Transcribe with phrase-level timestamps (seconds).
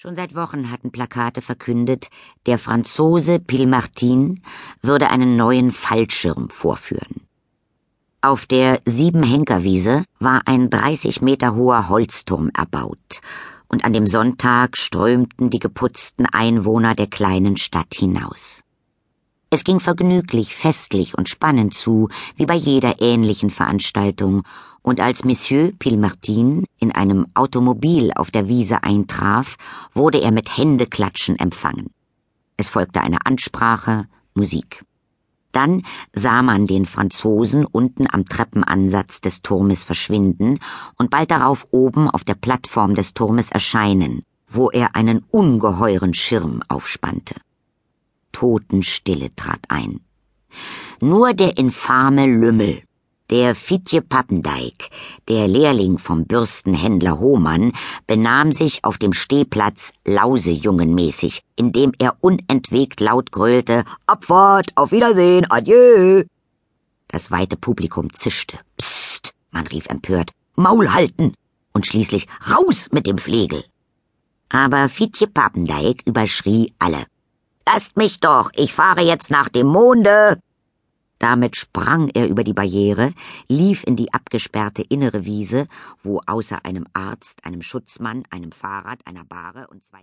[0.00, 2.08] Schon seit Wochen hatten Plakate verkündet,
[2.46, 4.44] der Franzose Pilmartin
[4.80, 7.26] würde einen neuen Fallschirm vorführen.
[8.20, 13.20] Auf der Siebenhenkerwiese war ein 30 Meter hoher Holzturm erbaut,
[13.66, 18.62] und an dem Sonntag strömten die geputzten Einwohner der kleinen Stadt hinaus.
[19.50, 24.42] Es ging vergnüglich, festlich und spannend zu, wie bei jeder ähnlichen Veranstaltung,
[24.82, 29.56] und als Monsieur Pilmartin in einem Automobil auf der Wiese eintraf,
[29.92, 31.90] wurde er mit Händeklatschen empfangen.
[32.56, 34.84] Es folgte eine Ansprache, Musik.
[35.52, 40.58] Dann sah man den Franzosen unten am Treppenansatz des Turmes verschwinden
[40.96, 46.62] und bald darauf oben auf der Plattform des Turmes erscheinen, wo er einen ungeheuren Schirm
[46.68, 47.34] aufspannte.
[48.38, 49.98] Totenstille trat ein.
[51.00, 52.82] Nur der infame Lümmel,
[53.30, 54.90] der Fitje Pappendijk,
[55.26, 57.72] der Lehrling vom Bürstenhändler Hohmann,
[58.06, 66.22] benahm sich auf dem Stehplatz lausejungenmäßig, indem er unentwegt laut gröhlte Abfahrt, auf Wiedersehen, adieu.
[67.08, 68.56] Das weite Publikum zischte.
[68.76, 71.34] Psst, man rief empört, Maul halten
[71.72, 73.64] und schließlich raus mit dem Flegel.
[74.48, 77.04] Aber Fitje Pappendijk überschrie alle.
[77.70, 80.40] Lasst mich doch, ich fahre jetzt nach dem Monde.
[81.18, 83.12] Damit sprang er über die Barriere,
[83.48, 85.66] lief in die abgesperrte innere Wiese,
[86.02, 89.96] wo außer einem Arzt, einem Schutzmann, einem Fahrrad, einer Bahre und zwei